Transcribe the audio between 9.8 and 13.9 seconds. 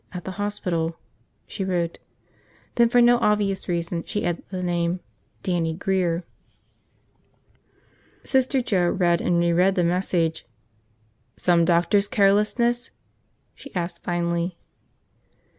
message. "Some doctor's carelessness?" she